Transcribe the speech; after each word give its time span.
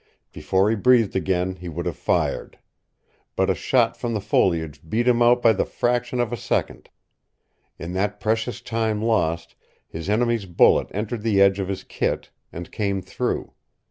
Before 0.31 0.67
he 0.71 0.75
breathed 0.75 1.15
again 1.15 1.57
he 1.57 1.69
would 1.69 1.85
have 1.85 1.95
fired. 1.95 2.57
But 3.35 3.51
a 3.51 3.53
shot 3.53 3.95
from 3.95 4.15
the 4.15 4.19
foliage 4.19 4.81
beat 4.89 5.07
him 5.07 5.21
out 5.21 5.43
by 5.43 5.53
the 5.53 5.63
fraction 5.63 6.19
of 6.19 6.33
a 6.33 6.37
second. 6.37 6.89
In 7.77 7.93
that 7.93 8.19
precious 8.19 8.61
time 8.61 8.99
lost, 9.03 9.53
his 9.87 10.09
enemy's 10.09 10.47
bullet 10.47 10.87
entered 10.89 11.21
the 11.21 11.39
edge 11.39 11.59
of 11.59 11.67
his 11.67 11.83
kit 11.83 12.31
and 12.51 12.71
came 12.71 13.03
through. 13.03 13.53